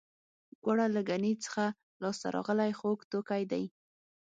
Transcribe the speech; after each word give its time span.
ګوړه 0.63 0.87
له 0.95 1.01
ګني 1.09 1.33
څخه 1.43 1.65
لاسته 2.01 2.27
راغلی 2.35 2.71
خوږ 2.79 2.99
توکی 3.11 3.43
دی 3.51 3.63